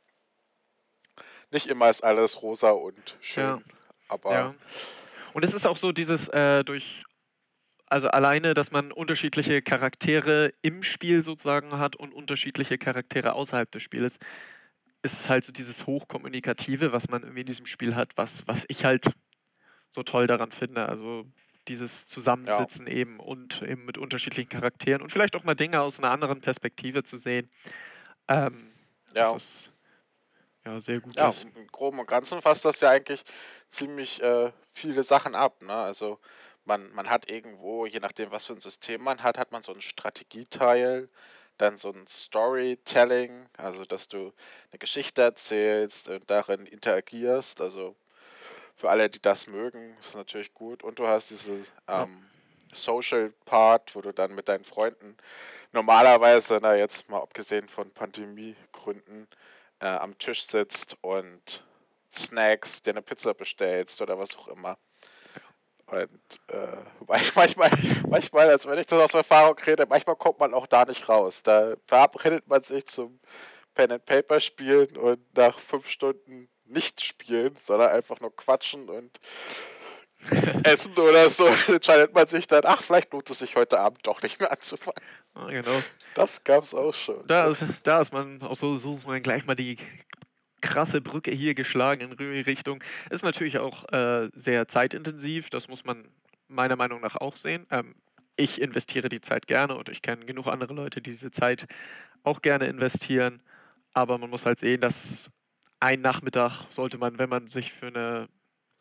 nicht 1.50 1.66
immer 1.66 1.90
ist 1.90 2.02
alles 2.02 2.40
rosa 2.40 2.70
und 2.70 3.16
schön, 3.20 3.44
ja. 3.44 3.62
aber. 4.08 4.32
Ja. 4.32 4.54
Und 5.34 5.44
es 5.44 5.52
ist 5.52 5.66
auch 5.66 5.76
so 5.76 5.92
dieses 5.92 6.28
äh, 6.28 6.64
durch 6.64 7.02
also 7.92 8.08
alleine, 8.08 8.54
dass 8.54 8.70
man 8.70 8.90
unterschiedliche 8.90 9.60
Charaktere 9.60 10.54
im 10.62 10.82
Spiel 10.82 11.22
sozusagen 11.22 11.78
hat 11.78 11.94
und 11.94 12.14
unterschiedliche 12.14 12.78
Charaktere 12.78 13.34
außerhalb 13.34 13.70
des 13.70 13.82
Spiels, 13.82 14.18
ist 15.02 15.20
es 15.20 15.28
halt 15.28 15.44
so 15.44 15.52
dieses 15.52 15.86
Hochkommunikative, 15.86 16.92
was 16.92 17.10
man 17.10 17.22
irgendwie 17.22 17.42
in 17.42 17.46
diesem 17.46 17.66
Spiel 17.66 17.94
hat, 17.94 18.12
was, 18.16 18.48
was 18.48 18.64
ich 18.68 18.86
halt 18.86 19.04
so 19.90 20.02
toll 20.02 20.26
daran 20.26 20.52
finde. 20.52 20.88
Also 20.88 21.26
dieses 21.68 22.06
Zusammensitzen 22.06 22.86
ja. 22.86 22.94
eben 22.94 23.20
und 23.20 23.60
eben 23.60 23.84
mit 23.84 23.98
unterschiedlichen 23.98 24.48
Charakteren 24.48 25.02
und 25.02 25.12
vielleicht 25.12 25.36
auch 25.36 25.44
mal 25.44 25.54
Dinge 25.54 25.82
aus 25.82 25.98
einer 25.98 26.12
anderen 26.12 26.40
Perspektive 26.40 27.04
zu 27.04 27.18
sehen. 27.18 27.50
Ähm, 28.26 28.72
ja. 29.14 29.34
Das 29.34 29.44
ist 29.44 29.72
ja 30.64 30.80
sehr 30.80 31.00
gut. 31.00 31.14
Ja, 31.14 31.28
ist. 31.28 31.44
im 31.44 31.66
Groben 31.66 31.98
und 31.98 32.08
Ganzen 32.08 32.40
fasst 32.40 32.64
das 32.64 32.80
ja 32.80 32.88
eigentlich 32.88 33.22
ziemlich 33.70 34.22
äh, 34.22 34.50
viele 34.72 35.02
Sachen 35.02 35.34
ab. 35.34 35.60
Ne? 35.60 35.74
Also 35.74 36.18
man, 36.64 36.92
man 36.92 37.10
hat 37.10 37.28
irgendwo, 37.28 37.86
je 37.86 38.00
nachdem, 38.00 38.30
was 38.30 38.46
für 38.46 38.54
ein 38.54 38.60
System 38.60 39.02
man 39.02 39.22
hat, 39.22 39.38
hat 39.38 39.52
man 39.52 39.62
so 39.62 39.72
einen 39.72 39.82
Strategieteil, 39.82 41.08
dann 41.58 41.78
so 41.78 41.90
ein 41.90 42.06
Storytelling, 42.06 43.48
also 43.56 43.84
dass 43.84 44.08
du 44.08 44.32
eine 44.70 44.78
Geschichte 44.78 45.22
erzählst 45.22 46.08
und 46.08 46.28
darin 46.30 46.66
interagierst. 46.66 47.60
Also 47.60 47.94
für 48.76 48.90
alle, 48.90 49.10
die 49.10 49.20
das 49.20 49.46
mögen, 49.46 49.96
ist 49.98 50.14
natürlich 50.14 50.54
gut. 50.54 50.82
Und 50.82 50.98
du 50.98 51.06
hast 51.06 51.30
diese 51.30 51.64
ähm, 51.88 52.28
Social 52.72 53.32
Part, 53.44 53.94
wo 53.94 54.00
du 54.00 54.12
dann 54.12 54.34
mit 54.34 54.48
deinen 54.48 54.64
Freunden 54.64 55.16
normalerweise, 55.72 56.58
na 56.60 56.74
jetzt 56.74 57.08
mal 57.08 57.20
abgesehen 57.20 57.68
von 57.68 57.90
Pandemiegründen, 57.92 59.28
äh, 59.80 59.86
am 59.86 60.18
Tisch 60.18 60.46
sitzt 60.46 60.96
und 61.00 61.64
Snacks, 62.16 62.82
dir 62.82 62.90
eine 62.90 63.02
Pizza 63.02 63.34
bestellst 63.34 64.00
oder 64.00 64.18
was 64.18 64.36
auch 64.36 64.48
immer. 64.48 64.78
Und 65.92 66.08
äh, 66.48 66.76
manchmal, 67.34 67.70
manchmal, 68.08 68.48
also 68.48 68.68
wenn 68.70 68.78
ich 68.78 68.86
das 68.86 68.98
aus 68.98 69.14
Erfahrung 69.14 69.58
rede, 69.58 69.86
manchmal 69.86 70.16
kommt 70.16 70.40
man 70.40 70.54
auch 70.54 70.66
da 70.66 70.84
nicht 70.84 71.08
raus. 71.08 71.40
Da 71.44 71.74
verabredet 71.86 72.48
man 72.48 72.64
sich 72.64 72.86
zum 72.86 73.20
Pen 73.74 73.92
and 73.92 74.06
Paper 74.06 74.40
spielen 74.40 74.96
und 74.96 75.20
nach 75.36 75.58
fünf 75.60 75.86
Stunden 75.88 76.48
nicht 76.64 77.04
spielen, 77.04 77.56
sondern 77.66 77.90
einfach 77.90 78.20
nur 78.20 78.34
quatschen 78.34 78.88
und 78.88 79.20
essen 80.64 80.96
oder 80.96 81.30
so, 81.30 81.46
entscheidet 81.66 82.14
man 82.14 82.26
sich 82.28 82.46
dann, 82.46 82.62
ach, 82.64 82.82
vielleicht 82.82 83.12
lohnt 83.12 83.28
es 83.28 83.40
sich 83.40 83.54
heute 83.54 83.78
Abend 83.78 84.06
doch 84.06 84.22
nicht 84.22 84.40
mehr 84.40 84.50
anzufangen. 84.50 85.02
Ah, 85.34 85.48
genau. 85.48 85.82
Das 86.14 86.30
gab 86.44 86.64
es 86.64 86.74
auch 86.74 86.94
schon. 86.94 87.26
Da 87.26 87.48
ist, 87.48 87.64
da 87.82 88.00
ist 88.00 88.12
man 88.12 88.40
auch 88.42 88.54
so, 88.54 88.76
so 88.76 88.94
ist 88.94 89.06
man 89.06 89.22
gleich 89.22 89.44
mal 89.44 89.56
die 89.56 89.76
krasse 90.62 91.02
Brücke 91.02 91.30
hier 91.30 91.54
geschlagen 91.54 92.00
in 92.00 92.12
Richtung. 92.12 92.82
Ist 93.10 93.24
natürlich 93.24 93.58
auch 93.58 93.92
äh, 93.92 94.30
sehr 94.34 94.68
zeitintensiv, 94.68 95.50
das 95.50 95.68
muss 95.68 95.84
man 95.84 96.08
meiner 96.48 96.76
Meinung 96.76 97.00
nach 97.00 97.16
auch 97.16 97.36
sehen. 97.36 97.66
Ähm, 97.70 97.94
ich 98.36 98.60
investiere 98.60 99.08
die 99.08 99.20
Zeit 99.20 99.46
gerne 99.46 99.76
und 99.76 99.88
ich 99.88 100.00
kenne 100.00 100.24
genug 100.24 100.46
andere 100.46 100.72
Leute, 100.72 101.02
die 101.02 101.10
diese 101.10 101.30
Zeit 101.30 101.66
auch 102.22 102.40
gerne 102.40 102.66
investieren. 102.66 103.42
Aber 103.92 104.16
man 104.16 104.30
muss 104.30 104.46
halt 104.46 104.58
sehen, 104.58 104.80
dass 104.80 105.30
ein 105.80 106.00
Nachmittag 106.00 106.66
sollte 106.70 106.96
man, 106.96 107.18
wenn 107.18 107.28
man 107.28 107.50
sich 107.50 107.72
für 107.72 107.88
eine 107.88 108.28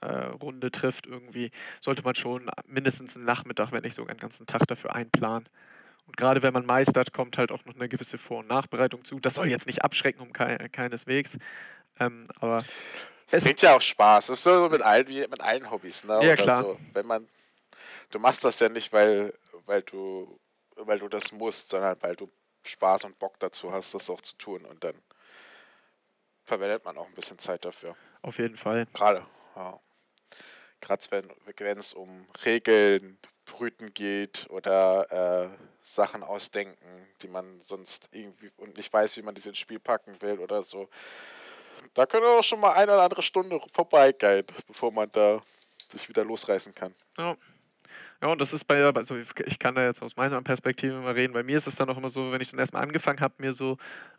äh, 0.02 0.28
Runde 0.28 0.72
trifft, 0.72 1.06
irgendwie, 1.08 1.52
sollte 1.80 2.04
man 2.04 2.16
schon 2.16 2.50
mindestens 2.66 3.16
einen 3.16 3.26
Nachmittag, 3.26 3.72
wenn 3.72 3.82
nicht 3.82 3.96
sogar 3.96 4.12
einen 4.12 4.20
ganzen 4.20 4.46
Tag 4.46 4.68
dafür 4.68 4.96
einplanen. 4.96 5.50
Und 6.08 6.18
gerade 6.18 6.44
wenn 6.44 6.54
man 6.54 6.66
meistert, 6.66 7.14
kommt 7.14 7.38
halt 7.38 7.52
auch 7.52 7.64
noch 7.66 7.76
eine 7.76 7.90
gewisse 7.90 8.18
Vor- 8.18 8.40
und 8.40 8.48
Nachbereitung 8.48 9.06
zu. 9.06 9.20
Das 9.20 9.36
soll 9.36 9.48
jetzt 9.48 9.68
nicht 9.68 9.84
abschrecken, 9.84 10.22
um 10.22 10.34
ke 10.34 10.70
keineswegs. 10.70 11.38
Ähm, 12.00 12.28
aber 12.40 12.66
es 13.32 13.44
bringt 13.44 13.62
ja 13.62 13.76
auch 13.76 13.82
Spaß. 13.82 14.28
Das 14.28 14.40
ist 14.40 14.44
so 14.44 14.70
mit 14.70 14.82
allen, 14.82 15.08
wie 15.08 15.22
mit 15.22 15.42
allen 15.42 15.72
Hobbys, 15.72 16.04
ne? 16.04 16.14
Ja, 16.16 16.34
Oder 16.34 16.36
klar. 16.36 16.64
So. 16.64 16.80
Wenn 16.94 17.06
man, 17.06 17.28
du 18.12 18.20
machst 18.20 18.44
das 18.44 18.60
ja 18.60 18.70
nicht, 18.70 18.92
weil, 18.92 19.34
weil 19.66 19.82
du, 19.84 20.40
weil 20.76 21.00
du 21.00 21.08
das 21.08 21.32
musst, 21.32 21.70
sondern 21.70 21.98
weil 22.02 22.16
du 22.16 22.30
Spaß 22.64 23.06
und 23.06 23.18
Bock 23.20 23.40
dazu 23.40 23.72
hast, 23.72 23.94
das 23.94 24.10
auch 24.10 24.22
zu 24.22 24.38
tun. 24.38 24.66
Und 24.66 24.84
dann 24.84 24.96
verwendet 26.44 26.84
man 26.84 26.98
auch 26.98 27.08
ein 27.08 27.16
bisschen 27.16 27.40
Zeit 27.40 27.64
dafür. 27.64 27.96
Auf 28.22 28.38
jeden 28.38 28.58
Fall. 28.58 28.88
Gerade, 28.94 29.26
ja. 29.56 29.80
Gerade 30.82 31.04
wenn 31.12 31.78
es 31.78 31.94
um 31.94 32.28
Regeln, 32.44 33.18
Brüten 33.46 33.94
geht 33.94 34.48
oder 34.50 35.50
äh, 35.50 35.50
Sachen 35.84 36.24
ausdenken, 36.24 37.08
die 37.22 37.28
man 37.28 37.62
sonst 37.62 38.08
irgendwie 38.12 38.52
und 38.58 38.78
nicht 38.78 38.92
weiß, 38.92 39.18
wie 39.18 39.22
man 39.22 39.36
dieses 39.36 39.58
Spiel 39.58 39.80
packen 39.80 40.22
will 40.22 40.40
oder 40.40 40.64
so. 40.64 40.90
Da 41.94 42.06
können 42.06 42.26
auch 42.26 42.44
schon 42.44 42.60
mal 42.60 42.74
eine 42.74 42.94
oder 42.94 43.04
andere 43.04 43.24
Stunde 43.24 43.60
vorbeigehen, 43.74 44.46
bevor 44.68 44.92
man 44.92 45.12
da 45.12 45.42
sich 45.92 46.08
wieder 46.08 46.24
losreißen 46.24 46.74
kann. 46.74 46.94
Ja. 47.18 47.36
Ja, 48.22 48.28
und 48.28 48.40
das 48.40 48.54
ist 48.54 48.66
bei, 48.66 48.84
also 48.84 49.16
ich 49.18 49.58
kann 49.58 49.74
da 49.74 49.84
jetzt 49.84 50.04
aus 50.04 50.16
meiner 50.16 50.40
Perspektive 50.44 51.00
mal 51.00 51.14
reden. 51.14 51.34
Bei 51.34 51.42
mir 51.42 51.58
ist 51.58 51.66
es 51.66 51.76
dann 51.76 51.90
auch 51.90 51.98
immer 51.98 52.10
so, 52.10 52.32
wenn 52.32 52.40
ich 52.40 52.52
dann 52.52 52.60
erstmal 52.60 52.84
angefangen 52.84 53.20
habe, 53.20 53.34
mir 53.40 53.52
so 53.52 53.78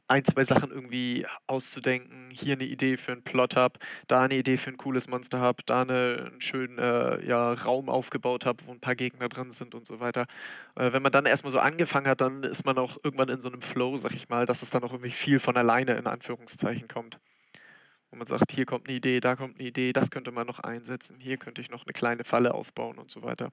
ein, 0.08 0.24
zwei 0.24 0.44
Sachen 0.44 0.72
irgendwie 0.72 1.24
auszudenken, 1.46 2.30
hier 2.32 2.54
eine 2.54 2.64
Idee 2.64 2.96
für 2.96 3.12
einen 3.12 3.22
Plot 3.22 3.54
habe, 3.54 3.78
da 4.08 4.22
eine 4.22 4.34
Idee 4.34 4.56
für 4.56 4.70
ein 4.70 4.76
cooles 4.76 5.06
Monster 5.06 5.38
habe, 5.38 5.62
da 5.66 5.82
eine, 5.82 6.30
einen 6.32 6.40
schönen 6.40 6.78
äh, 6.78 7.24
ja, 7.24 7.52
Raum 7.52 7.88
aufgebaut 7.88 8.44
habe, 8.44 8.66
wo 8.66 8.72
ein 8.72 8.80
paar 8.80 8.96
Gegner 8.96 9.28
drin 9.28 9.52
sind 9.52 9.72
und 9.72 9.86
so 9.86 10.00
weiter. 10.00 10.26
Äh, 10.74 10.92
wenn 10.92 11.02
man 11.02 11.12
dann 11.12 11.26
erstmal 11.26 11.52
so 11.52 11.60
angefangen 11.60 12.08
hat, 12.08 12.20
dann 12.20 12.42
ist 12.42 12.64
man 12.64 12.78
auch 12.78 12.98
irgendwann 13.04 13.28
in 13.28 13.40
so 13.40 13.48
einem 13.48 13.62
Flow, 13.62 13.96
sag 13.98 14.14
ich 14.14 14.28
mal, 14.28 14.46
dass 14.46 14.62
es 14.62 14.70
dann 14.70 14.82
auch 14.82 14.92
irgendwie 14.92 15.12
viel 15.12 15.38
von 15.38 15.56
alleine 15.56 15.94
in 15.94 16.06
Anführungszeichen 16.08 16.88
kommt 16.88 17.18
wo 18.10 18.18
man 18.18 18.26
sagt, 18.26 18.52
hier 18.52 18.66
kommt 18.66 18.88
eine 18.88 18.96
Idee, 18.96 19.20
da 19.20 19.36
kommt 19.36 19.58
eine 19.58 19.66
Idee, 19.68 19.94
das 19.94 20.10
könnte 20.10 20.32
man 20.32 20.46
noch 20.46 20.58
einsetzen, 20.60 21.16
hier 21.18 21.38
könnte 21.38 21.62
ich 21.62 21.70
noch 21.70 21.86
eine 21.86 21.94
kleine 21.94 22.24
Falle 22.24 22.52
aufbauen 22.52 22.98
und 22.98 23.10
so 23.10 23.22
weiter. 23.22 23.52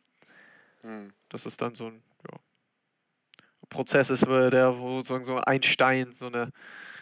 Mhm. 0.84 1.14
Das 1.30 1.46
ist 1.46 1.62
dann 1.62 1.76
so 1.76 1.88
ein 1.88 2.04
ja, 2.30 2.40
Prozess 3.70 4.10
ist, 4.10 4.26
der 4.26 4.78
wo 4.80 4.98
sozusagen 4.98 5.26
so 5.26 5.38
ein 5.38 5.64
Stein, 5.64 6.14
so 6.14 6.28
eine 6.28 6.52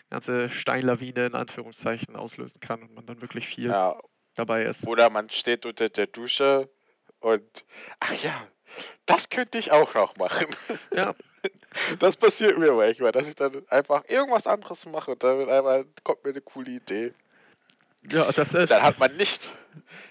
ganze 0.09 0.49
Steinlawine 0.49 1.27
in 1.27 1.35
Anführungszeichen 1.35 2.15
auslösen 2.15 2.59
kann 2.59 2.83
und 2.83 2.93
man 2.93 3.05
dann 3.05 3.21
wirklich 3.21 3.47
viel 3.47 3.69
ja. 3.69 3.99
dabei 4.35 4.63
ist. 4.63 4.85
Oder 4.87 5.09
man 5.09 5.29
steht 5.29 5.65
unter 5.65 5.89
der 5.89 6.07
Dusche 6.07 6.69
und 7.19 7.65
ach 7.99 8.13
ja, 8.13 8.47
das 9.05 9.29
könnte 9.29 9.57
ich 9.57 9.71
auch 9.71 9.93
noch 9.93 10.15
machen. 10.17 10.55
Ja. 10.93 11.13
Das 11.99 12.17
passiert 12.17 12.57
mir 12.57 12.73
manchmal, 12.73 13.13
dass 13.13 13.27
ich 13.27 13.35
dann 13.35 13.65
einfach 13.69 14.03
irgendwas 14.09 14.47
anderes 14.47 14.85
mache 14.85 15.11
und 15.11 15.23
dann 15.23 15.47
einmal 15.49 15.85
kommt 16.03 16.25
mir 16.25 16.31
eine 16.31 16.41
coole 16.41 16.71
Idee. 16.71 17.13
Ja, 18.09 18.31
das 18.31 18.53
ist. 18.53 18.71
Dann 18.71 18.83
hat 18.83 18.99
man 18.99 19.15
nicht, 19.17 19.51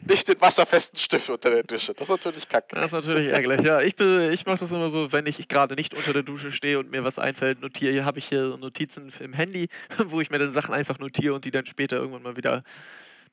nicht 0.06 0.28
den 0.28 0.40
wasserfesten 0.40 0.98
Stift 0.98 1.30
unter 1.30 1.50
der 1.50 1.62
Dusche. 1.62 1.94
Das 1.94 2.02
ist 2.02 2.08
natürlich 2.08 2.48
kacke. 2.48 2.74
Das 2.74 2.86
ist 2.86 2.92
natürlich 2.92 3.28
ärgerlich. 3.28 3.60
Ja, 3.66 3.80
ich, 3.80 3.98
ich 3.98 4.46
mache 4.46 4.58
das 4.58 4.70
immer 4.70 4.90
so, 4.90 5.12
wenn 5.12 5.26
ich 5.26 5.48
gerade 5.48 5.74
nicht 5.74 5.94
unter 5.94 6.12
der 6.12 6.22
Dusche 6.22 6.52
stehe 6.52 6.78
und 6.78 6.90
mir 6.90 7.04
was 7.04 7.18
einfällt, 7.18 7.60
notiere, 7.60 8.04
habe 8.04 8.18
ich 8.18 8.26
hier 8.26 8.56
Notizen 8.58 9.12
im 9.20 9.32
Handy, 9.32 9.68
wo 10.06 10.20
ich 10.20 10.30
mir 10.30 10.38
dann 10.38 10.52
Sachen 10.52 10.74
einfach 10.74 10.98
notiere 10.98 11.34
und 11.34 11.44
die 11.44 11.50
dann 11.50 11.66
später 11.66 11.96
irgendwann 11.96 12.22
mal 12.22 12.36
wieder 12.36 12.62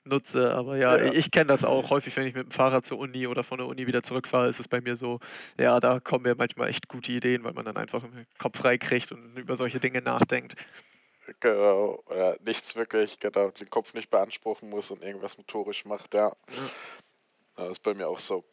nutze. 0.05 0.53
Aber 0.53 0.77
ja, 0.77 0.97
ja. 0.97 1.11
ich, 1.11 1.13
ich 1.13 1.31
kenne 1.31 1.47
das 1.47 1.63
auch 1.63 1.89
häufig, 1.89 2.15
wenn 2.15 2.27
ich 2.27 2.33
mit 2.33 2.45
dem 2.45 2.51
Fahrrad 2.51 2.85
zur 2.85 2.99
Uni 2.99 3.27
oder 3.27 3.43
von 3.43 3.57
der 3.57 3.67
Uni 3.67 3.87
wieder 3.87 4.03
zurückfahre, 4.03 4.47
ist 4.47 4.59
es 4.59 4.67
bei 4.67 4.81
mir 4.81 4.95
so, 4.95 5.19
ja, 5.59 5.79
da 5.79 5.99
kommen 5.99 6.23
mir 6.23 6.35
manchmal 6.35 6.69
echt 6.69 6.87
gute 6.87 7.11
Ideen, 7.11 7.43
weil 7.43 7.53
man 7.53 7.65
dann 7.65 7.77
einfach 7.77 8.03
im 8.03 8.25
Kopf 8.37 8.57
frei 8.57 8.77
kriegt 8.77 9.11
und 9.11 9.37
über 9.37 9.57
solche 9.57 9.79
Dinge 9.79 10.01
nachdenkt. 10.01 10.55
Genau, 11.39 12.03
oder 12.07 12.37
nichts 12.43 12.75
wirklich, 12.75 13.19
genau, 13.19 13.49
den 13.51 13.69
Kopf 13.69 13.93
nicht 13.93 14.09
beanspruchen 14.09 14.69
muss 14.69 14.91
und 14.91 15.01
irgendwas 15.01 15.37
motorisch 15.37 15.85
macht, 15.85 16.13
ja. 16.13 16.35
Das 17.55 17.71
ist 17.71 17.83
bei 17.83 17.93
mir 17.93 18.07
auch 18.07 18.19
so. 18.19 18.43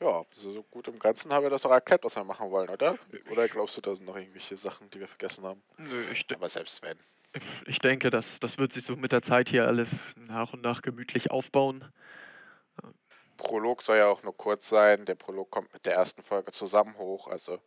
Ja, 0.00 0.24
so 0.32 0.62
gut 0.70 0.88
im 0.88 0.98
Ganzen 0.98 1.32
haben 1.32 1.44
wir 1.44 1.50
das 1.50 1.62
doch 1.62 1.70
erklärt, 1.70 2.04
was 2.04 2.14
wir 2.14 2.24
machen 2.24 2.50
wollen, 2.50 2.68
oder? 2.68 2.98
Oder 3.30 3.48
glaubst 3.48 3.76
du, 3.76 3.80
da 3.80 3.94
sind 3.94 4.06
noch 4.06 4.16
irgendwelche 4.16 4.56
Sachen, 4.56 4.90
die 4.90 5.00
wir 5.00 5.08
vergessen 5.08 5.44
haben? 5.44 5.62
Nö, 5.78 6.10
ich 6.10 6.26
denke. 6.26 6.42
Aber 6.42 6.50
selbst 6.50 6.82
wenn. 6.82 6.98
Ich 7.66 7.78
denke, 7.78 8.10
das, 8.10 8.38
das 8.38 8.58
wird 8.58 8.72
sich 8.72 8.84
so 8.84 8.96
mit 8.96 9.12
der 9.12 9.22
Zeit 9.22 9.48
hier 9.48 9.66
alles 9.66 10.14
nach 10.16 10.52
und 10.52 10.62
nach 10.62 10.82
gemütlich 10.82 11.30
aufbauen. 11.30 11.90
Prolog 13.36 13.82
soll 13.82 13.98
ja 13.98 14.06
auch 14.06 14.22
nur 14.22 14.36
kurz 14.36 14.68
sein. 14.68 15.04
Der 15.06 15.14
Prolog 15.14 15.50
kommt 15.50 15.72
mit 15.72 15.86
der 15.86 15.94
ersten 15.94 16.22
Folge 16.22 16.52
zusammen 16.52 16.96
hoch. 16.96 17.28
Also 17.28 17.60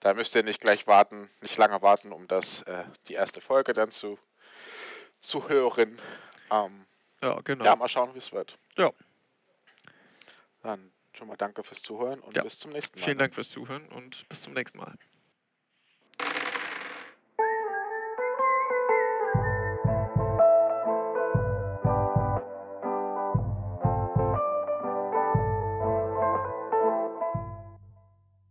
da 0.00 0.14
müsst 0.14 0.34
ihr 0.34 0.42
nicht 0.42 0.60
gleich 0.60 0.86
warten, 0.86 1.30
nicht 1.40 1.56
lange 1.56 1.80
warten, 1.82 2.12
um 2.12 2.28
das 2.28 2.62
äh, 2.62 2.84
die 3.08 3.14
erste 3.14 3.40
Folge 3.40 3.72
dann 3.72 3.90
zu, 3.90 4.18
zu 5.20 5.48
hören. 5.48 6.00
Ähm, 6.50 6.86
ja, 7.22 7.40
genau. 7.42 7.64
Ja, 7.64 7.76
mal 7.76 7.88
schauen, 7.88 8.14
wie 8.14 8.18
es 8.18 8.32
wird. 8.32 8.58
Ja. 8.76 8.92
Dann 10.62 10.92
schon 11.12 11.28
mal 11.28 11.36
danke 11.36 11.62
fürs 11.62 11.82
Zuhören 11.82 12.20
und 12.20 12.36
ja. 12.36 12.42
bis 12.42 12.58
zum 12.58 12.72
nächsten 12.72 12.98
Mal. 12.98 13.04
Vielen 13.04 13.18
Dank 13.18 13.34
fürs 13.34 13.50
Zuhören 13.50 13.86
und 13.88 14.28
bis 14.28 14.42
zum 14.42 14.54
nächsten 14.54 14.78
Mal. 14.78 14.94